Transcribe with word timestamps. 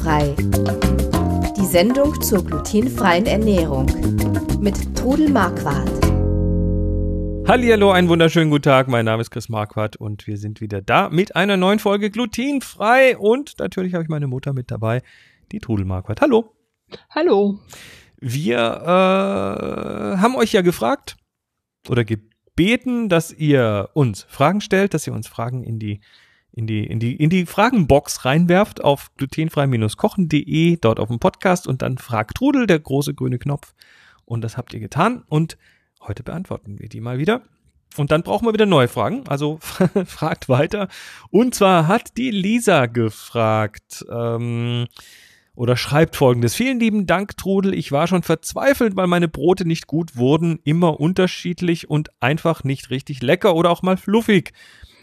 Glutenfrei. 0.00 0.34
Die 1.56 1.66
Sendung 1.66 2.20
zur 2.22 2.44
glutenfreien 2.44 3.26
Ernährung 3.26 3.86
mit 4.60 4.96
Trudel 4.96 5.28
Marquardt. 5.28 5.90
Hallihallo, 7.46 7.90
einen 7.90 8.08
wunderschönen 8.08 8.50
guten 8.50 8.62
Tag. 8.62 8.88
Mein 8.88 9.04
Name 9.04 9.20
ist 9.20 9.30
Chris 9.30 9.48
Marquardt 9.48 9.96
und 9.96 10.26
wir 10.26 10.38
sind 10.38 10.60
wieder 10.60 10.80
da 10.80 11.10
mit 11.10 11.36
einer 11.36 11.56
neuen 11.56 11.78
Folge 11.78 12.10
glutenfrei 12.10 13.18
und 13.18 13.58
natürlich 13.58 13.92
habe 13.92 14.02
ich 14.02 14.08
meine 14.08 14.26
Mutter 14.26 14.52
mit 14.52 14.70
dabei, 14.70 15.02
die 15.52 15.58
Trudel 15.58 15.84
Marquardt. 15.84 16.22
Hallo. 16.22 16.54
Hallo. 17.10 17.58
Wir 18.18 18.58
äh, 18.58 20.18
haben 20.18 20.36
euch 20.36 20.52
ja 20.52 20.62
gefragt 20.62 21.16
oder 21.88 22.04
gebeten, 22.04 23.08
dass 23.08 23.32
ihr 23.32 23.90
uns 23.92 24.22
Fragen 24.22 24.60
stellt, 24.60 24.94
dass 24.94 25.06
ihr 25.06 25.12
uns 25.12 25.28
Fragen 25.28 25.62
in 25.62 25.78
die 25.78 26.00
in 26.52 26.66
die, 26.66 26.84
in 26.86 26.98
die, 26.98 27.16
in 27.16 27.30
die 27.30 27.46
Fragenbox 27.46 28.24
reinwerft 28.24 28.82
auf 28.82 29.10
glutenfrei-kochen.de, 29.16 30.78
dort 30.80 31.00
auf 31.00 31.08
dem 31.08 31.18
Podcast 31.18 31.66
und 31.66 31.82
dann 31.82 31.98
fragt 31.98 32.36
Trudel, 32.36 32.66
der 32.66 32.78
große 32.78 33.14
grüne 33.14 33.38
Knopf. 33.38 33.74
Und 34.24 34.42
das 34.42 34.56
habt 34.56 34.74
ihr 34.74 34.80
getan 34.80 35.22
und 35.28 35.56
heute 36.00 36.22
beantworten 36.22 36.78
wir 36.78 36.88
die 36.88 37.00
mal 37.00 37.18
wieder. 37.18 37.42
Und 37.96 38.12
dann 38.12 38.22
brauchen 38.22 38.46
wir 38.46 38.52
wieder 38.52 38.66
neue 38.66 38.88
Fragen, 38.88 39.24
also 39.26 39.58
fragt 40.06 40.48
weiter. 40.48 40.88
Und 41.30 41.54
zwar 41.54 41.88
hat 41.88 42.16
die 42.16 42.30
Lisa 42.30 42.86
gefragt, 42.86 44.04
ähm, 44.10 44.86
oder 45.56 45.76
schreibt 45.76 46.16
folgendes. 46.16 46.54
Vielen 46.54 46.80
lieben 46.80 47.06
Dank, 47.06 47.36
Trudel. 47.36 47.74
Ich 47.74 47.92
war 47.92 48.06
schon 48.06 48.22
verzweifelt, 48.22 48.96
weil 48.96 49.08
meine 49.08 49.28
Brote 49.28 49.66
nicht 49.66 49.86
gut 49.86 50.16
wurden, 50.16 50.60
immer 50.64 51.00
unterschiedlich 51.00 51.90
und 51.90 52.10
einfach 52.20 52.64
nicht 52.64 52.90
richtig 52.90 53.22
lecker 53.22 53.54
oder 53.54 53.70
auch 53.70 53.82
mal 53.82 53.96
fluffig 53.96 54.52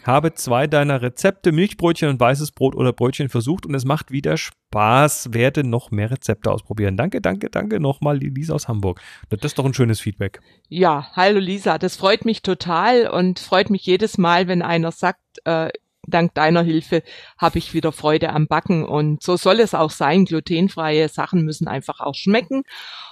habe 0.08 0.34
zwei 0.34 0.66
deiner 0.66 1.02
Rezepte, 1.02 1.52
Milchbrötchen 1.52 2.08
und 2.08 2.18
weißes 2.18 2.52
Brot 2.52 2.74
oder 2.74 2.92
Brötchen 2.92 3.28
versucht 3.28 3.66
und 3.66 3.74
es 3.74 3.84
macht 3.84 4.10
wieder 4.10 4.36
Spaß. 4.36 5.32
Werde 5.32 5.62
noch 5.62 5.90
mehr 5.90 6.10
Rezepte 6.10 6.50
ausprobieren. 6.50 6.96
Danke, 6.96 7.20
danke, 7.20 7.50
danke 7.50 7.78
nochmal, 7.78 8.18
Lisa 8.18 8.54
aus 8.54 8.66
Hamburg. 8.66 9.00
Das 9.28 9.40
ist 9.44 9.58
doch 9.58 9.64
ein 9.64 9.74
schönes 9.74 10.00
Feedback. 10.00 10.40
Ja, 10.68 11.10
hallo 11.12 11.38
Lisa, 11.38 11.78
das 11.78 11.96
freut 11.96 12.24
mich 12.24 12.42
total 12.42 13.06
und 13.06 13.38
freut 13.38 13.70
mich 13.70 13.86
jedes 13.86 14.18
Mal, 14.18 14.48
wenn 14.48 14.62
einer 14.62 14.90
sagt, 14.90 15.20
äh, 15.44 15.68
dank 16.10 16.34
deiner 16.34 16.62
Hilfe 16.62 17.02
habe 17.36 17.58
ich 17.58 17.74
wieder 17.74 17.92
Freude 17.92 18.30
am 18.30 18.46
Backen 18.46 18.84
und 18.84 19.22
so 19.22 19.36
soll 19.36 19.60
es 19.60 19.74
auch 19.74 19.90
sein. 19.90 20.24
Glutenfreie 20.24 21.08
Sachen 21.08 21.44
müssen 21.44 21.68
einfach 21.68 22.00
auch 22.00 22.14
schmecken 22.14 22.62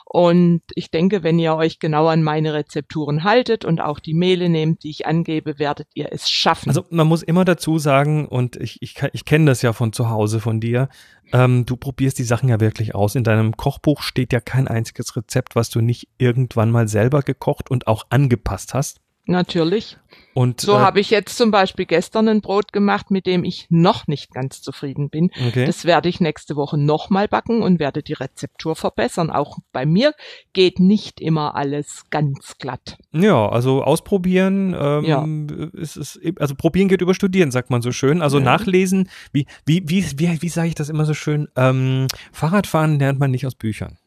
und 0.09 0.63
ich 0.77 0.93
denke, 0.93 1.25
wenn 1.25 1.39
ihr 1.41 1.57
euch 1.57 1.81
genau 1.81 2.07
an 2.07 2.23
meine 2.23 2.55
Rezepturen 2.55 3.25
haltet 3.25 3.65
und 3.65 3.81
auch 3.81 3.99
die 3.99 4.15
Mehle 4.15 4.49
nehmt, 4.49 4.85
die 4.85 4.91
ich 4.91 5.05
angebe, 5.05 5.59
werdet 5.59 5.89
ihr 5.95 6.13
es 6.13 6.31
schaffen. 6.31 6.69
Also 6.69 6.85
man 6.91 7.09
muss 7.09 7.25
immer 7.25 7.45
dazu 7.45 7.81
sagen, 7.81 8.29
und 8.29 8.55
ich, 8.55 8.81
ich, 8.83 8.95
ich 9.13 9.25
kenne 9.25 9.47
das 9.47 9.63
ja 9.63 9.73
von 9.73 9.93
zu 9.93 10.09
Hause 10.09 10.39
von 10.39 10.61
dir, 10.61 10.89
ähm, 11.33 11.67
du 11.67 11.77
probierst 11.77 12.21
die 12.21 12.25
Sachen 12.25 12.49
ja 12.49 12.61
wirklich 12.61 12.95
aus. 12.95 13.17
In 13.17 13.25
deinem 13.25 13.57
Kochbuch 13.57 14.01
steht 14.03 14.33
ja 14.33 14.39
kein 14.39 14.69
einziges 14.69 15.17
Rezept, 15.17 15.57
was 15.57 15.71
du 15.71 15.81
nicht 15.81 16.09
irgendwann 16.19 16.71
mal 16.71 16.87
selber 16.87 17.23
gekocht 17.23 17.69
und 17.69 17.89
auch 17.89 18.05
angepasst 18.09 18.75
hast. 18.75 19.01
Natürlich. 19.27 19.99
Und 20.35 20.61
so 20.61 20.75
äh, 20.75 20.79
habe 20.79 21.01
ich 21.01 21.11
jetzt 21.11 21.37
zum 21.37 21.51
Beispiel 21.51 21.85
gestern 21.85 22.29
ein 22.29 22.41
Brot 22.41 22.73
gemacht, 22.73 23.11
mit 23.11 23.27
dem 23.27 23.43
ich 23.43 23.67
noch 23.71 24.07
nicht 24.07 24.33
ganz 24.33 24.63
zufrieden 24.63 25.11
bin. 25.11 25.31
Okay. 25.49 25.67
Das 25.67 25.85
werde 25.85 26.09
ich 26.09 26.21
nächste 26.21 26.55
Woche 26.55 26.79
nochmal 26.79 27.27
backen 27.27 27.63
und 27.63 27.81
werde 27.81 28.03
die 28.03 28.13
Rezeptur 28.13 28.77
verbessern. 28.77 29.31
Auch 29.31 29.59
bei 29.73 29.85
mir 29.85 30.13
geht 30.53 30.79
nicht 30.79 31.21
immer 31.21 31.57
alles 31.57 32.05
ganz 32.11 32.57
glatt. 32.59 32.99
Ja, 33.13 33.49
also 33.49 33.83
ausprobieren 33.83 34.77
ähm, 34.79 35.05
ja. 35.05 35.81
ist, 35.81 35.97
ist 35.97 36.21
also 36.39 36.55
probieren 36.55 36.89
geht 36.89 37.01
über 37.01 37.15
studieren, 37.15 37.51
sagt 37.51 37.71
man 37.71 37.83
so 37.83 37.91
schön. 37.91 38.23
Also 38.23 38.39
ja. 38.39 38.45
nachlesen, 38.45 39.09
wie 39.33 39.47
wie 39.65 39.83
wie 39.87 40.05
wie, 40.17 40.43
wie 40.43 40.49
sage 40.49 40.69
ich 40.69 40.75
das 40.77 40.89
immer 40.89 41.05
so 41.05 41.15
schön? 41.15 41.49
Ähm, 41.57 42.07
Fahrradfahren 42.31 42.99
lernt 42.99 43.19
man 43.19 43.33
nicht 43.33 43.47
aus 43.47 43.57
Büchern. 43.57 43.99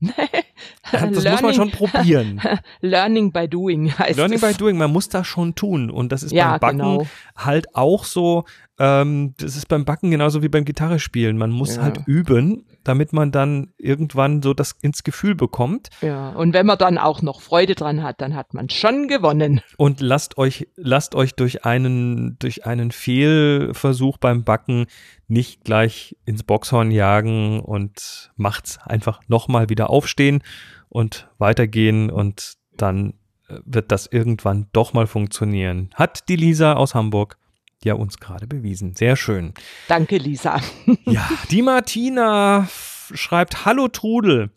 das 0.90 1.00
Learning, 1.02 1.30
muss 1.30 1.42
man 1.42 1.54
schon 1.54 1.70
probieren. 1.70 2.40
Learning 2.80 3.32
by 3.32 3.48
doing 3.48 3.92
heißt 3.96 4.16
Learning 4.16 4.38
es. 4.40 4.46
by 4.46 4.54
doing, 4.54 4.76
man 4.76 4.92
muss 4.92 5.08
das 5.08 5.26
schon 5.26 5.54
tun. 5.54 5.90
Und 5.90 6.12
das 6.12 6.22
ist 6.22 6.32
ja, 6.32 6.58
beim 6.58 6.60
Backen 6.60 6.78
genau. 6.78 7.06
halt 7.36 7.74
auch 7.74 8.04
so, 8.04 8.44
ähm, 8.78 9.34
das 9.38 9.56
ist 9.56 9.68
beim 9.68 9.84
Backen 9.84 10.10
genauso 10.10 10.42
wie 10.42 10.48
beim 10.48 10.64
Gitarre 10.64 10.98
spielen. 10.98 11.38
Man 11.38 11.50
muss 11.50 11.76
ja. 11.76 11.82
halt 11.82 12.00
üben, 12.06 12.64
damit 12.84 13.12
man 13.12 13.32
dann 13.32 13.72
irgendwann 13.78 14.42
so 14.42 14.54
das 14.54 14.72
ins 14.80 15.02
Gefühl 15.04 15.34
bekommt. 15.34 15.90
Ja, 16.00 16.30
und 16.30 16.52
wenn 16.52 16.66
man 16.66 16.78
dann 16.78 16.98
auch 16.98 17.22
noch 17.22 17.40
Freude 17.40 17.74
dran 17.74 18.02
hat, 18.02 18.20
dann 18.20 18.34
hat 18.34 18.54
man 18.54 18.68
schon 18.70 19.08
gewonnen. 19.08 19.60
Und 19.76 20.00
lasst 20.00 20.38
euch, 20.38 20.68
lasst 20.76 21.14
euch 21.14 21.34
durch 21.34 21.64
einen, 21.64 22.38
durch 22.38 22.66
einen 22.66 22.90
Fehlversuch 22.90 24.18
beim 24.18 24.44
Backen 24.44 24.86
nicht 25.28 25.64
gleich 25.64 26.16
ins 26.24 26.42
Boxhorn 26.42 26.90
jagen 26.90 27.60
und 27.60 28.30
macht's 28.36 28.78
einfach 28.84 29.20
nochmal 29.28 29.68
wieder 29.68 29.90
aufstehen 29.90 30.42
und 30.88 31.28
weitergehen 31.38 32.10
und 32.10 32.54
dann 32.76 33.14
äh, 33.48 33.58
wird 33.64 33.92
das 33.92 34.06
irgendwann 34.06 34.66
doch 34.72 34.92
mal 34.92 35.06
funktionieren. 35.06 35.90
Hat 35.94 36.28
die 36.28 36.36
Lisa 36.36 36.74
aus 36.74 36.94
Hamburg 36.94 37.38
ja 37.84 37.94
uns 37.94 38.18
gerade 38.18 38.46
bewiesen. 38.46 38.94
Sehr 38.94 39.16
schön. 39.16 39.54
Danke, 39.88 40.16
Lisa. 40.16 40.60
ja, 41.04 41.28
die 41.50 41.62
Martina 41.62 42.68
schreibt, 43.12 43.64
Hallo 43.64 43.88
Trudel, 43.88 44.50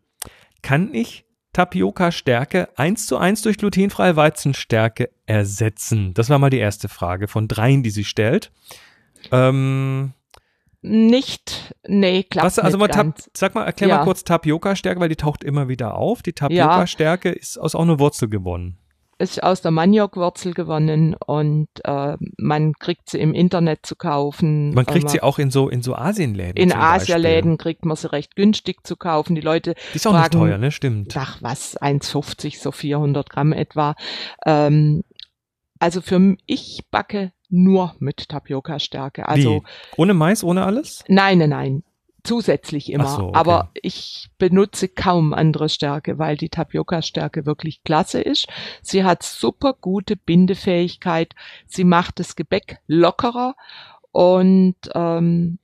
kann 0.61 0.93
ich 0.93 1.25
Tapioca-Stärke 1.53 2.69
eins 2.75 3.05
zu 3.05 3.17
eins 3.17 3.41
durch 3.41 3.57
glutenfreie 3.57 4.15
Weizenstärke 4.15 5.09
ersetzen? 5.25 6.13
Das 6.13 6.29
war 6.29 6.39
mal 6.39 6.49
die 6.49 6.59
erste 6.59 6.89
Frage 6.89 7.27
von 7.27 7.47
dreien, 7.47 7.83
die 7.83 7.91
sie 7.91 8.03
stellt. 8.03 8.51
Ähm, 9.31 10.13
nicht, 10.81 11.73
nee, 11.87 12.23
klappt 12.23 12.45
Was, 12.45 12.59
also 12.59 12.77
nicht 12.77 12.95
mal 12.95 13.13
sag 13.33 13.55
mal, 13.55 13.63
erklär 13.63 13.89
ja. 13.89 13.97
mal 13.97 14.03
kurz 14.03 14.23
Tapioca-Stärke, 14.23 14.99
weil 14.99 15.09
die 15.09 15.15
taucht 15.15 15.43
immer 15.43 15.67
wieder 15.67 15.95
auf. 15.95 16.21
Die 16.21 16.33
Tapioca-Stärke 16.33 17.29
ja. 17.29 17.35
ist 17.35 17.57
aus 17.57 17.73
auch 17.73 17.81
einer 17.81 17.99
Wurzel 17.99 18.29
gewonnen 18.29 18.77
ist 19.17 19.41
aus 19.41 19.61
der 19.61 19.71
Maniokwurzel 19.71 20.53
gewonnen 20.53 21.15
und 21.15 21.69
äh, 21.83 22.17
man 22.37 22.73
kriegt 22.73 23.09
sie 23.09 23.19
im 23.19 23.33
Internet 23.33 23.85
zu 23.85 23.95
kaufen. 23.95 24.73
Man 24.73 24.85
kriegt 24.85 25.09
sie 25.09 25.21
auch 25.21 25.39
in 25.39 25.51
so 25.51 25.69
in 25.69 25.81
so 25.81 25.95
Asienläden. 25.95 26.57
In 26.57 26.73
Asialäden 26.73 27.57
kriegt 27.57 27.85
man 27.85 27.95
sie 27.95 28.11
recht 28.11 28.35
günstig 28.35 28.85
zu 28.85 28.97
kaufen. 28.97 29.35
Die 29.35 29.41
Leute 29.41 29.75
die 29.93 29.97
ist 29.97 30.07
auch 30.07 30.11
fragen, 30.11 30.23
nicht 30.23 30.33
teuer, 30.33 30.57
ne? 30.57 30.71
Stimmt. 30.71 31.15
Ach 31.17 31.37
was, 31.41 31.79
1,50 31.79 32.61
so 32.61 32.71
400 32.71 33.29
Gramm 33.29 33.53
etwa. 33.53 33.95
Ähm, 34.45 35.03
also 35.79 36.01
für 36.01 36.35
ich 36.45 36.81
backe 36.91 37.31
nur 37.49 37.95
mit 37.99 38.27
Tapioca-Stärke. 38.27 39.29
Also 39.29 39.61
Wie? 39.61 39.61
ohne 39.97 40.13
Mais, 40.13 40.43
ohne 40.43 40.65
alles? 40.65 41.03
Nein, 41.07 41.37
nein, 41.37 41.49
nein 41.49 41.83
zusätzlich 42.25 42.91
immer. 42.91 43.07
So, 43.07 43.27
okay. 43.27 43.37
Aber 43.37 43.69
ich 43.81 44.29
benutze 44.37 44.87
kaum 44.87 45.33
andere 45.33 45.69
Stärke, 45.69 46.19
weil 46.19 46.37
die 46.37 46.49
Tapioca-Stärke 46.49 47.45
wirklich 47.45 47.83
klasse 47.83 48.21
ist. 48.21 48.47
Sie 48.81 49.03
hat 49.03 49.23
super 49.23 49.73
gute 49.79 50.15
Bindefähigkeit. 50.15 51.33
Sie 51.65 51.83
macht 51.83 52.19
das 52.19 52.35
Gebäck 52.35 52.79
lockerer 52.87 53.55
und 54.11 54.75
ähm, 54.93 55.59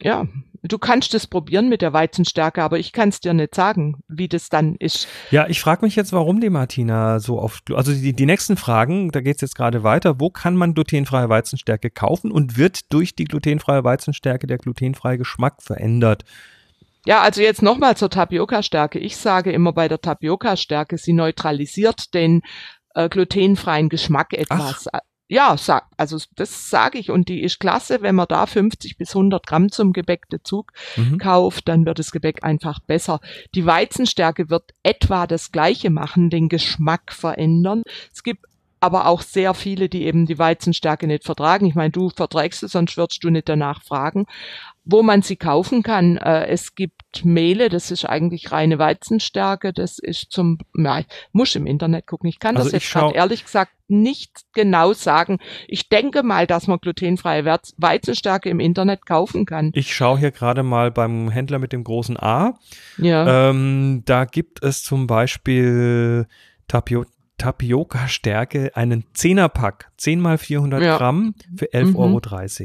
ja, 0.00 0.26
du 0.62 0.78
kannst 0.78 1.14
es 1.14 1.26
probieren 1.26 1.68
mit 1.68 1.82
der 1.82 1.92
Weizenstärke, 1.92 2.62
aber 2.62 2.78
ich 2.78 2.92
kann 2.92 3.10
es 3.10 3.20
dir 3.20 3.34
nicht 3.34 3.54
sagen, 3.54 3.96
wie 4.08 4.28
das 4.28 4.48
dann 4.48 4.76
ist. 4.76 5.08
Ja, 5.30 5.46
ich 5.48 5.60
frage 5.60 5.84
mich 5.84 5.96
jetzt, 5.96 6.12
warum 6.12 6.40
die 6.40 6.50
Martina 6.50 7.20
so 7.20 7.40
oft, 7.40 7.70
also 7.72 7.92
die, 7.92 8.12
die 8.12 8.26
nächsten 8.26 8.56
Fragen, 8.56 9.10
da 9.10 9.20
geht 9.20 9.36
es 9.36 9.42
jetzt 9.42 9.56
gerade 9.56 9.82
weiter, 9.82 10.20
wo 10.20 10.30
kann 10.30 10.56
man 10.56 10.74
glutenfreie 10.74 11.28
Weizenstärke 11.28 11.90
kaufen 11.90 12.30
und 12.30 12.56
wird 12.56 12.92
durch 12.92 13.14
die 13.14 13.24
glutenfreie 13.24 13.84
Weizenstärke 13.84 14.46
der 14.46 14.58
glutenfreie 14.58 15.18
Geschmack 15.18 15.62
verändert? 15.62 16.24
Ja, 17.06 17.22
also 17.22 17.40
jetzt 17.40 17.62
nochmal 17.62 17.96
zur 17.96 18.10
Tapioca-Stärke. 18.10 18.98
Ich 18.98 19.16
sage 19.16 19.52
immer 19.52 19.72
bei 19.72 19.88
der 19.88 20.00
Tapioca-Stärke, 20.00 20.98
sie 20.98 21.12
neutralisiert 21.12 22.12
den 22.12 22.42
äh, 22.94 23.08
glutenfreien 23.08 23.88
Geschmack 23.88 24.34
etwas. 24.34 24.88
Ach 24.92 25.00
ja, 25.28 25.56
sag, 25.58 25.84
also 25.98 26.18
das 26.36 26.70
sage 26.70 26.98
ich 26.98 27.10
und 27.10 27.28
die 27.28 27.42
ist 27.42 27.60
klasse, 27.60 28.00
wenn 28.00 28.14
man 28.14 28.26
da 28.28 28.46
50 28.46 28.96
bis 28.96 29.10
100 29.10 29.46
Gramm 29.46 29.70
zum 29.70 29.92
Gebäck 29.92 30.24
dazu 30.30 30.64
mhm. 30.96 31.18
kauft, 31.18 31.68
dann 31.68 31.84
wird 31.84 31.98
das 31.98 32.12
Gebäck 32.12 32.42
einfach 32.42 32.80
besser. 32.80 33.20
Die 33.54 33.66
Weizenstärke 33.66 34.48
wird 34.48 34.72
etwa 34.82 35.26
das 35.26 35.52
Gleiche 35.52 35.90
machen, 35.90 36.30
den 36.30 36.48
Geschmack 36.48 37.12
verändern. 37.12 37.82
Es 38.12 38.22
gibt 38.22 38.46
aber 38.80 39.06
auch 39.06 39.22
sehr 39.22 39.54
viele, 39.54 39.88
die 39.88 40.04
eben 40.04 40.26
die 40.26 40.38
Weizenstärke 40.38 41.06
nicht 41.06 41.24
vertragen. 41.24 41.66
Ich 41.66 41.74
meine, 41.74 41.90
du 41.90 42.10
verträgst 42.10 42.62
es, 42.62 42.72
sonst 42.72 42.96
würdest 42.96 43.22
du 43.24 43.30
nicht 43.30 43.48
danach 43.48 43.82
fragen. 43.82 44.26
Wo 44.84 45.02
man 45.02 45.20
sie 45.20 45.36
kaufen 45.36 45.82
kann, 45.82 46.16
äh, 46.16 46.46
es 46.46 46.74
gibt 46.74 47.24
Mehle, 47.24 47.68
das 47.68 47.90
ist 47.90 48.04
eigentlich 48.04 48.52
reine 48.52 48.78
Weizenstärke, 48.78 49.72
das 49.72 49.98
ist 49.98 50.30
zum, 50.30 50.58
ja, 50.74 51.02
muss 51.32 51.54
im 51.56 51.66
Internet 51.66 52.06
gucken. 52.06 52.28
Ich 52.28 52.38
kann 52.38 52.56
also 52.56 52.70
das 52.70 52.84
jetzt 52.84 52.92
gerade 52.92 53.14
ehrlich 53.14 53.44
gesagt 53.44 53.72
nicht 53.88 54.42
genau 54.54 54.92
sagen. 54.92 55.38
Ich 55.66 55.88
denke 55.88 56.22
mal, 56.22 56.46
dass 56.46 56.66
man 56.66 56.78
glutenfreie 56.78 57.44
Weizenstärke 57.44 58.48
im 58.48 58.60
Internet 58.60 59.06
kaufen 59.06 59.46
kann. 59.46 59.72
Ich 59.74 59.94
schaue 59.94 60.18
hier 60.18 60.30
gerade 60.30 60.62
mal 60.62 60.90
beim 60.90 61.30
Händler 61.30 61.58
mit 61.58 61.72
dem 61.72 61.84
großen 61.84 62.16
A. 62.18 62.58
Ja. 62.98 63.50
Ähm, 63.50 64.02
da 64.04 64.24
gibt 64.24 64.62
es 64.62 64.82
zum 64.82 65.06
Beispiel 65.06 66.26
Tapio 66.66 67.04
Tapioca-Stärke 67.38 68.72
einen 68.74 69.04
Zehnerpack, 69.14 69.90
10 69.96 70.20
mal 70.20 70.38
400 70.38 70.82
Ja. 70.82 70.96
Gramm 70.98 71.34
für 71.56 71.66
11,30 71.72 71.96
Euro. 71.96 72.20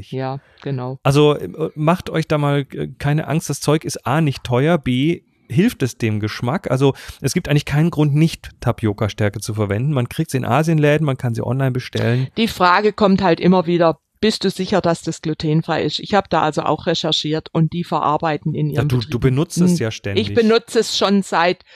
Ja, 0.10 0.40
genau. 0.62 1.00
Also 1.04 1.36
äh, 1.38 1.70
macht 1.76 2.10
euch 2.10 2.28
da 2.28 2.38
mal 2.38 2.66
äh, 2.74 2.88
keine 2.98 3.28
Angst, 3.28 3.50
das 3.50 3.60
Zeug 3.62 3.84
ist 3.86 4.06
A 4.06 4.22
nicht 4.22 4.44
teuer, 4.44 4.78
B 4.78 5.22
hilft 5.50 5.84
es 5.84 5.98
dem 5.98 6.20
Geschmack. 6.20 6.72
Also 6.72 6.94
es 7.22 7.34
gibt 7.34 7.48
eigentlich 7.48 7.66
keinen 7.66 7.92
Grund, 7.92 8.16
nicht 8.16 8.50
Tapioca-Stärke 8.62 9.40
zu 9.40 9.54
verwenden. 9.54 9.94
Man 9.94 10.10
kriegt 10.10 10.32
sie 10.32 10.38
in 10.38 10.46
Asienläden, 10.46 11.06
man 11.06 11.18
kann 11.18 11.36
sie 11.36 11.46
online 11.46 11.72
bestellen. 11.72 12.28
Die 12.38 12.48
Frage 12.48 12.92
kommt 12.94 13.22
halt 13.22 13.40
immer 13.40 13.68
wieder, 13.68 14.00
bist 14.20 14.46
du 14.46 14.50
sicher, 14.50 14.80
dass 14.82 15.02
das 15.02 15.22
glutenfrei 15.22 15.84
ist? 15.84 16.00
Ich 16.00 16.14
habe 16.16 16.28
da 16.30 16.42
also 16.42 16.64
auch 16.64 16.88
recherchiert 16.88 17.50
und 17.52 17.74
die 17.74 17.84
verarbeiten 17.84 18.56
in 18.56 18.70
Ja, 18.70 18.80
ihrem 18.80 18.88
du, 18.88 18.96
Betrieb. 18.98 19.12
du 19.12 19.20
benutzt 19.20 19.60
es 19.62 19.72
Hm, 19.72 19.78
ja 19.78 19.92
ständig. 19.92 20.30
Ich 20.30 20.34
benutze 20.34 20.80
es 20.80 20.98
schon 20.98 21.22
seit 21.24 21.58
20, 21.58 21.68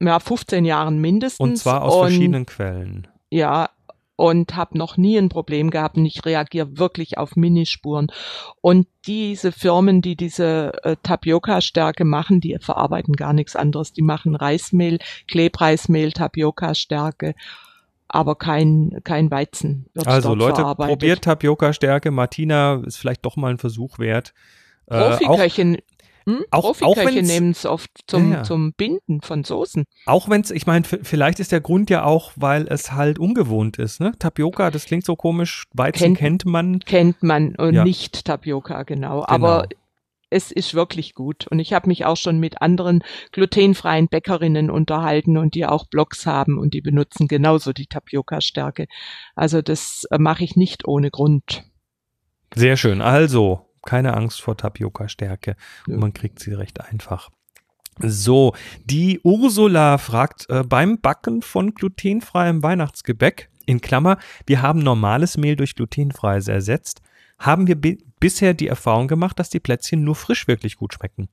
ja, 0.00 0.20
15 0.20 0.64
Jahren 0.64 0.98
mindestens. 0.98 1.40
Und 1.40 1.56
zwar 1.56 1.82
aus 1.82 1.94
und, 1.94 2.00
verschiedenen 2.02 2.46
Quellen. 2.46 3.08
Ja, 3.30 3.70
und 4.20 4.54
habe 4.54 4.76
noch 4.76 4.98
nie 4.98 5.16
ein 5.16 5.30
Problem 5.30 5.70
gehabt 5.70 5.96
und 5.96 6.04
ich 6.04 6.26
reagiere 6.26 6.76
wirklich 6.76 7.16
auf 7.16 7.36
Minispuren. 7.36 8.08
Und 8.60 8.86
diese 9.06 9.50
Firmen, 9.50 10.02
die 10.02 10.14
diese 10.14 10.72
äh, 10.82 10.96
Tapioca-Stärke 11.02 12.04
machen, 12.04 12.42
die 12.42 12.58
verarbeiten 12.60 13.16
gar 13.16 13.32
nichts 13.32 13.56
anderes. 13.56 13.94
Die 13.94 14.02
machen 14.02 14.36
Reismehl, 14.36 14.98
Klebreismehl, 15.26 16.12
Tapioca-Stärke, 16.12 17.34
aber 18.08 18.34
kein, 18.34 19.00
kein 19.04 19.30
Weizen 19.30 19.86
Also 20.04 20.34
Leute, 20.34 20.64
probiert 20.64 21.24
Tapioca-Stärke. 21.24 22.10
Martina 22.10 22.82
ist 22.84 22.98
vielleicht 22.98 23.24
doch 23.24 23.36
mal 23.36 23.52
ein 23.52 23.58
Versuch 23.58 23.98
wert. 23.98 24.34
Äh, 24.86 24.96
auch, 24.96 25.18
Profiköche, 25.18 25.78
hm? 26.38 26.44
auch- 26.50 26.80
auch 26.82 26.96
wenn's- 26.96 27.28
nehmen 27.28 27.50
es 27.50 27.66
oft 27.66 27.90
zum, 28.06 28.32
Ja, 28.32 28.42
zum 28.42 28.72
Binden 28.72 29.20
von 29.22 29.44
Soßen. 29.44 29.84
auch 30.06 30.28
wenn 30.28 30.40
es, 30.42 30.50
ich 30.50 30.66
meine, 30.66 30.84
vielleicht 30.84 31.40
ist 31.40 31.52
der 31.52 31.60
Grund 31.60 31.90
ja 31.90 32.04
auch, 32.04 32.32
weil 32.36 32.66
es 32.68 32.92
halt 32.92 33.18
ungewohnt 33.18 33.78
ist. 33.78 34.00
Ne? 34.00 34.12
Tapioca, 34.18 34.70
das 34.70 34.84
klingt 34.84 35.04
so 35.04 35.16
komisch. 35.16 35.64
Weizen 35.72 36.14
Kennt- 36.14 36.18
kennt 36.18 36.44
man. 36.46 36.80
Kennt 36.80 37.22
man 37.22 37.54
und 37.56 37.74
Ja. 37.74 37.84
nicht 37.84 38.24
Tapioca, 38.24 38.82
genau. 38.84 39.24
Aber 39.26 39.66
es 40.32 40.52
ist 40.52 40.74
wirklich 40.74 41.14
gut. 41.14 41.48
Und 41.48 41.58
ich 41.58 41.72
habe 41.72 41.88
mich 41.88 42.04
auch 42.06 42.16
schon 42.16 42.38
mit 42.38 42.62
anderen 42.62 43.02
glutenfreien 43.32 44.06
Bäckerinnen 44.06 44.70
unterhalten 44.70 45.36
und 45.36 45.54
die 45.56 45.66
auch 45.66 45.86
Blogs 45.88 46.24
haben 46.24 46.56
und 46.58 46.72
die 46.72 46.80
benutzen 46.80 47.26
genauso 47.26 47.72
die 47.72 47.86
Tapioca-Stärke. 47.86 48.86
Also 49.34 49.60
das 49.60 50.04
äh, 50.10 50.18
mache 50.18 50.44
ich 50.44 50.54
nicht 50.54 50.86
ohne 50.86 51.10
Grund. 51.10 51.64
Sehr 52.54 52.76
schön. 52.76 53.00
Also, 53.00 53.66
keine 53.84 54.14
Angst 54.14 54.40
vor 54.40 54.56
Tapioca-Stärke. 54.56 55.56
Und 55.86 55.98
man 55.98 56.12
kriegt 56.12 56.38
sie 56.40 56.52
recht 56.52 56.80
einfach. 56.80 57.30
So, 57.98 58.54
die 58.84 59.20
Ursula 59.22 59.98
fragt, 59.98 60.48
äh, 60.48 60.62
beim 60.62 61.00
Backen 61.00 61.42
von 61.42 61.74
glutenfreiem 61.74 62.62
Weihnachtsgebäck, 62.62 63.50
in 63.66 63.80
Klammer, 63.80 64.18
wir 64.46 64.62
haben 64.62 64.80
normales 64.80 65.36
Mehl 65.36 65.54
durch 65.54 65.74
glutenfreies 65.74 66.48
ersetzt, 66.48 67.02
haben 67.38 67.66
wir 67.66 67.76
bi 67.76 67.98
bisher 68.18 68.52
die 68.52 68.68
Erfahrung 68.68 69.08
gemacht, 69.08 69.38
dass 69.38 69.48
die 69.48 69.60
Plätzchen 69.60 70.04
nur 70.04 70.14
frisch 70.14 70.46
wirklich 70.46 70.76
gut 70.76 70.92
schmecken. 70.92 71.30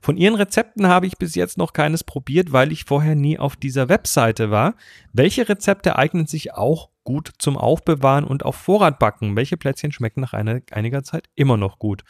Von 0.00 0.16
ihren 0.16 0.36
Rezepten 0.36 0.86
habe 0.86 1.08
ich 1.08 1.18
bis 1.18 1.34
jetzt 1.34 1.58
noch 1.58 1.72
keines 1.72 2.04
probiert, 2.04 2.52
weil 2.52 2.70
ich 2.70 2.84
vorher 2.84 3.16
nie 3.16 3.36
auf 3.36 3.56
dieser 3.56 3.88
Webseite 3.88 4.52
war. 4.52 4.76
Welche 5.12 5.48
Rezepte 5.48 5.96
eignen 5.96 6.28
sich 6.28 6.54
auch 6.54 6.90
gut 7.10 7.32
zum 7.38 7.56
Aufbewahren 7.56 8.24
und 8.24 8.44
auf 8.44 8.54
Vorrat 8.54 9.00
backen? 9.00 9.34
Welche 9.34 9.56
Plätzchen 9.56 9.90
schmecken 9.90 10.20
nach 10.20 10.32
einer, 10.32 10.60
einiger 10.70 11.02
Zeit 11.02 11.28
immer 11.34 11.56
noch 11.56 11.80
gut? 11.80 12.04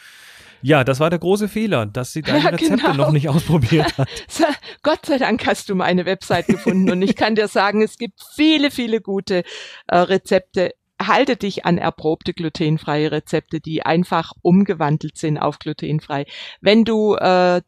Ja, 0.61 0.85
das 0.85 1.01
war 1.01 1.09
der 1.09 1.19
große 1.19 1.49
Fehler, 1.49 1.87
dass 1.87 2.13
sie 2.13 2.21
deine 2.21 2.39
Ja, 2.45 2.51
Rezepte 2.51 2.77
genau. 2.77 3.07
noch 3.07 3.13
nicht 3.13 3.31
ausprobiert 3.31 3.97
hat. 3.97 4.09
Gott 4.83 5.07
sei 5.07 5.17
Dank 5.17 5.47
hast 5.47 5.71
du 5.71 5.75
meine 5.75 6.05
Website 6.05 6.49
gefunden 6.49 6.91
und 6.91 7.01
ich 7.01 7.17
kann 7.17 7.35
dir 7.35 7.49
sagen, 7.49 7.81
es 7.81 7.97
gibt 7.97 8.21
viele, 8.35 8.71
viele 8.71 9.01
gute 9.01 9.43
äh, 9.87 9.97
Rezepte. 9.97 10.75
Halte 11.01 11.37
dich 11.37 11.65
an 11.65 11.79
erprobte 11.79 12.35
glutenfreie 12.35 13.11
Rezepte, 13.11 13.61
die 13.61 13.83
einfach 13.87 14.33
umgewandelt 14.43 15.17
sind 15.17 15.39
auf 15.39 15.59
glutenfrei. 15.59 16.27
Wenn 16.61 16.85
du 16.85 17.15
äh, 17.15 17.63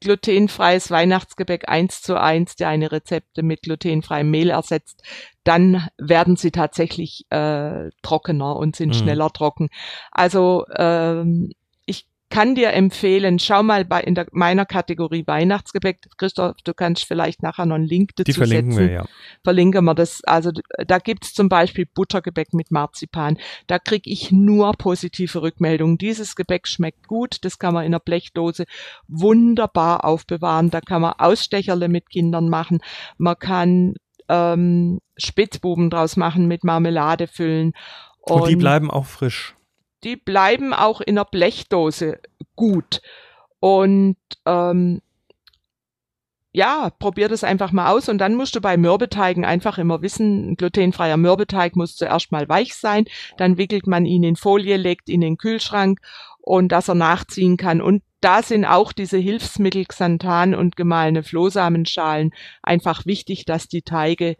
glutenfreies 0.00 0.90
Weihnachtsgebäck 0.90 1.68
eins 1.68 2.02
zu 2.02 2.20
eins 2.20 2.56
deine 2.56 2.92
Rezepte 2.92 3.42
mit 3.42 3.62
glutenfreiem 3.62 4.30
Mehl 4.30 4.50
ersetzt, 4.50 5.02
dann 5.44 5.88
werden 5.98 6.36
sie 6.36 6.50
tatsächlich 6.50 7.24
äh, 7.30 7.90
trockener 8.02 8.56
und 8.56 8.76
sind 8.76 8.90
Mhm. 8.90 8.94
schneller 8.94 9.30
trocken. 9.30 9.68
Also 10.10 10.64
ähm, 10.76 11.50
kann 12.30 12.54
dir 12.54 12.72
empfehlen, 12.72 13.38
schau 13.38 13.62
mal 13.62 13.84
bei 13.84 14.02
in 14.02 14.14
der, 14.14 14.26
meiner 14.32 14.66
Kategorie 14.66 15.26
Weihnachtsgebäck. 15.26 16.00
Christoph, 16.18 16.56
du 16.62 16.74
kannst 16.74 17.04
vielleicht 17.04 17.42
nachher 17.42 17.64
noch 17.64 17.76
einen 17.76 17.86
Link 17.86 18.16
dazu 18.16 18.24
Die 18.24 18.32
verlinken 18.32 18.72
setzen 18.72 18.86
wir 18.86 18.92
ja. 18.92 19.04
verlinken 19.42 19.84
wir 19.84 19.94
das. 19.94 20.22
Also 20.24 20.50
da 20.86 20.98
gibt's 20.98 21.32
zum 21.32 21.48
Beispiel 21.48 21.86
Buttergebäck 21.86 22.52
mit 22.52 22.70
Marzipan. 22.70 23.38
Da 23.66 23.78
krieg 23.78 24.02
ich 24.04 24.30
nur 24.30 24.72
positive 24.72 25.40
Rückmeldungen. 25.40 25.96
Dieses 25.96 26.36
Gebäck 26.36 26.68
schmeckt 26.68 27.08
gut, 27.08 27.38
das 27.42 27.58
kann 27.58 27.72
man 27.74 27.84
in 27.84 27.92
einer 27.92 28.00
Blechdose 28.00 28.66
wunderbar 29.06 30.04
aufbewahren. 30.04 30.70
Da 30.70 30.80
kann 30.80 31.02
man 31.02 31.14
Ausstecherle 31.18 31.88
mit 31.88 32.10
Kindern 32.10 32.48
machen. 32.48 32.80
Man 33.16 33.38
kann 33.38 33.94
ähm, 34.28 35.00
Spitzbuben 35.16 35.88
draus 35.88 36.16
machen, 36.16 36.46
mit 36.46 36.62
Marmelade 36.62 37.26
füllen. 37.26 37.72
Und, 38.20 38.48
die 38.48 38.56
bleiben 38.56 38.90
auch 38.90 39.06
frisch. 39.06 39.54
Die 40.04 40.16
bleiben 40.16 40.72
auch 40.72 41.00
in 41.00 41.16
der 41.16 41.24
Blechdose 41.24 42.20
gut. 42.56 43.00
Und 43.60 44.16
ähm, 44.46 45.00
ja, 46.52 46.90
probier 46.98 47.28
das 47.28 47.44
einfach 47.44 47.72
mal 47.72 47.90
aus 47.92 48.08
und 48.08 48.18
dann 48.18 48.34
musst 48.34 48.56
du 48.56 48.60
bei 48.60 48.76
Mürbeteigen 48.76 49.44
einfach 49.44 49.78
immer 49.78 50.02
wissen, 50.02 50.52
ein 50.52 50.56
glutenfreier 50.56 51.16
Mürbeteig 51.16 51.76
muss 51.76 51.94
zuerst 51.94 52.32
mal 52.32 52.48
weich 52.48 52.74
sein, 52.74 53.04
dann 53.36 53.58
wickelt 53.58 53.86
man 53.86 54.06
ihn 54.06 54.24
in 54.24 54.36
Folie, 54.36 54.76
legt 54.76 55.08
ihn 55.08 55.16
in 55.16 55.20
den 55.20 55.36
Kühlschrank 55.36 56.00
und 56.40 56.72
dass 56.72 56.88
er 56.88 56.94
nachziehen 56.94 57.58
kann. 57.58 57.80
Und 57.80 58.02
da 58.20 58.42
sind 58.42 58.64
auch 58.64 58.92
diese 58.92 59.18
Hilfsmittel 59.18 59.84
Xanthan 59.84 60.54
und 60.54 60.76
gemahlene 60.76 61.22
Flohsamenschalen 61.22 62.32
einfach 62.62 63.06
wichtig, 63.06 63.44
dass 63.44 63.68
die 63.68 63.82
Teige 63.82 64.36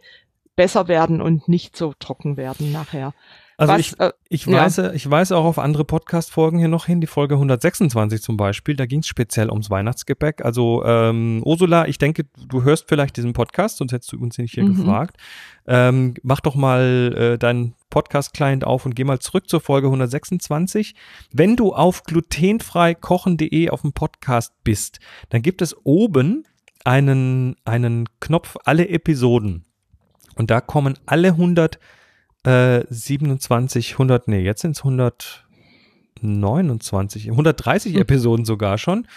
besser 0.55 0.87
werden 0.87 1.21
und 1.21 1.47
nicht 1.47 1.77
so 1.77 1.93
trocken 1.99 2.35
werden 2.35 2.71
nachher. 2.71 3.13
Also 3.59 3.73
Was, 3.73 3.79
ich, 3.81 3.99
äh, 3.99 4.11
ich, 4.29 4.45
ja. 4.45 4.61
weise, 4.63 4.93
ich 4.95 5.11
weise 5.11 5.35
auch 5.35 5.43
auf 5.43 5.59
andere 5.59 5.83
Podcast-Folgen 5.83 6.59
hier 6.59 6.69
noch 6.69 6.85
hin, 6.85 7.01
die 7.01 7.07
Folge 7.07 7.33
126 7.35 8.21
zum 8.21 8.37
Beispiel, 8.37 8.77
da 8.77 8.85
ging 8.85 9.01
es 9.01 9.07
speziell 9.07 9.49
ums 9.49 9.69
Weihnachtsgebäck. 9.69 10.45
Also 10.45 10.81
ähm, 10.85 11.41
Ursula, 11.43 11.85
ich 11.85 11.97
denke, 11.97 12.23
du 12.47 12.63
hörst 12.63 12.85
vielleicht 12.87 13.17
diesen 13.17 13.33
Podcast, 13.33 13.75
sonst 13.75 13.91
hättest 13.91 14.13
du 14.13 14.17
uns 14.17 14.37
nicht 14.37 14.53
hier 14.53 14.63
Mhm. 14.63 14.77
gefragt. 14.77 15.17
Ähm, 15.67 16.13
mach 16.23 16.39
doch 16.39 16.55
mal 16.55 17.13
äh, 17.33 17.37
deinen 17.37 17.75
Podcast-Client 17.89 18.63
auf 18.63 18.85
und 18.85 18.95
geh 18.95 19.03
mal 19.03 19.19
zurück 19.19 19.49
zur 19.49 19.59
Folge 19.59 19.87
126. 19.87 20.95
Wenn 21.33 21.57
du 21.57 21.73
auf 21.73 22.03
glutenfreikochen.de 22.03 23.69
auf 23.71 23.81
dem 23.81 23.91
Podcast 23.91 24.53
bist, 24.63 24.99
dann 25.29 25.41
gibt 25.41 25.61
es 25.61 25.75
oben 25.83 26.45
einen, 26.85 27.57
einen 27.65 28.07
Knopf 28.21 28.55
alle 28.63 28.87
Episoden. 28.87 29.65
Und 30.35 30.49
da 30.49 30.61
kommen 30.61 30.97
alle 31.05 31.29
100 31.29 31.77
äh, 32.43 32.83
27, 32.89 33.93
100, 33.93 34.27
nee, 34.27 34.41
jetzt 34.41 34.61
sind 34.61 34.77
es 34.77 34.79
129, 34.79 37.31
130 37.31 37.93
Hm. 37.93 38.01
Episoden 38.01 38.45
sogar 38.45 38.77
schon. 38.77 39.07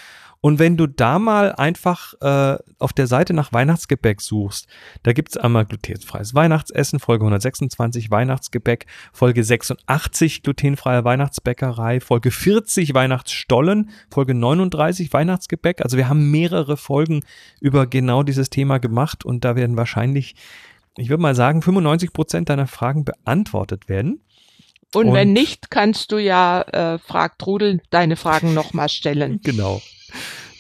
Und 0.45 0.59
wenn 0.59 0.77
du 0.77 0.89
da 0.89 1.21
mal 1.21 1.53
einfach 1.53 2.15
äh, 2.21 2.59
auf 2.81 2.93
der 2.93 3.07
Seite 3.07 3.33
nach 3.33 3.53
Weihnachtsgebäck 3.53 4.21
suchst, 4.21 4.67
da 5.05 5.13
gibt's 5.13 5.37
einmal 5.37 5.65
glutenfreies 5.65 6.35
Weihnachtsessen, 6.35 6.99
Folge 6.99 7.23
126 7.23 8.11
Weihnachtsgebäck, 8.11 8.87
Folge 9.13 9.45
86 9.45 10.43
glutenfreie 10.43 11.05
Weihnachtsbäckerei, 11.05 12.01
Folge 12.01 12.33
40 12.33 12.93
Weihnachtsstollen, 12.93 13.91
Folge 14.11 14.35
39 14.35 15.13
Weihnachtsgebäck. 15.13 15.81
Also 15.81 15.97
wir 15.97 16.09
haben 16.09 16.33
mehrere 16.33 16.77
Folgen 16.77 17.21
über 17.61 17.87
genau 17.87 18.25
dieses 18.25 18.51
Thema 18.51 18.79
gemacht 18.79 19.25
und 19.25 19.45
da 19.45 19.55
werden 19.55 19.77
wahrscheinlich 19.77 20.35
ich 20.97 21.09
würde 21.09 21.23
mal 21.23 21.35
sagen, 21.35 21.63
95 21.63 22.13
Prozent 22.13 22.49
deiner 22.49 22.67
Fragen 22.67 23.05
beantwortet 23.05 23.89
werden. 23.89 24.23
Und, 24.95 25.09
Und- 25.09 25.15
wenn 25.15 25.33
nicht, 25.33 25.71
kannst 25.71 26.13
du 26.13 26.19
ja, 26.19 26.63
äh, 26.63 26.99
frag 26.99 27.39
Trudel, 27.39 27.81
deine 27.91 28.17
Fragen 28.17 28.55
nochmal 28.55 28.89
stellen. 28.89 29.41
Genau. 29.45 29.81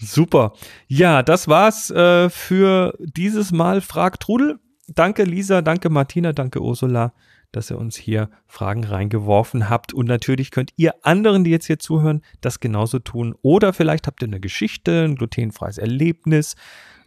Super. 0.01 0.55
Ja, 0.89 1.23
das 1.23 1.47
war's 1.47 1.91
äh, 1.91 2.29
für 2.31 2.95
dieses 2.99 3.53
Mal. 3.53 3.81
Frag 3.81 4.19
Trudel. 4.19 4.59
Danke 4.89 5.23
Lisa, 5.25 5.63
danke 5.63 5.91
Martina, 5.91 6.33
danke 6.33 6.61
Ursula, 6.61 7.13
dass 7.53 7.71
ihr 7.71 7.79
uns 7.79 7.97
hier 7.97 8.29
Fragen 8.47 8.83
reingeworfen 8.85 9.71
habt. 9.71 9.95
Und 9.95 10.07
natürlich 10.07 10.51
könnt 10.51 10.73
ihr 10.77 10.95
anderen, 11.03 11.45
die 11.45 11.51
jetzt 11.51 11.67
hier 11.67 11.79
zuhören, 11.79 12.23
das 12.41 12.59
genauso 12.59 12.99
tun. 12.99 13.35
Oder 13.43 13.73
vielleicht 13.73 14.07
habt 14.09 14.23
ihr 14.23 14.29
eine 14.29 14.41
Geschichte, 14.41 15.05
ein 15.05 15.15
glutenfreies 15.15 15.79
Erlebnis. 15.79 16.57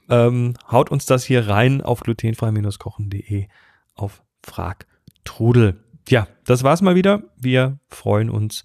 Ähm, 0.10 0.54
haut 0.70 0.92
uns 0.92 1.06
das 1.06 1.24
hier 1.24 1.48
rein 1.48 1.82
auf 1.82 2.02
glutenfrei-kochen.de 2.02 3.48
auf 3.96 4.22
Frag 4.44 4.86
Trudel. 5.24 5.80
Ja, 6.08 6.28
das 6.46 6.64
war's 6.64 6.82
mal 6.82 6.96
wieder. 6.96 7.24
Wir 7.38 7.80
freuen 7.88 8.30
uns, 8.30 8.64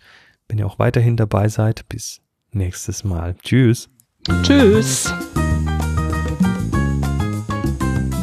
wenn 0.48 0.58
ihr 0.58 0.66
auch 0.66 0.78
weiterhin 0.78 1.16
dabei 1.16 1.48
seid. 1.48 1.88
Bis 1.88 2.20
nächstes 2.52 3.04
Mal. 3.04 3.36
Tschüss. 3.42 3.88
Tschüss. 4.42 5.12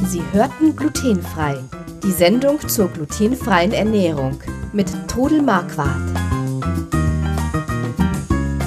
Sie 0.05 0.21
hörten 0.31 0.75
glutenfrei. 0.75 1.57
Die 2.03 2.11
Sendung 2.11 2.59
zur 2.67 2.89
glutenfreien 2.89 3.73
Ernährung 3.73 4.39
mit 4.71 4.87
Todel 5.07 5.41
Marquardt. 5.41 6.16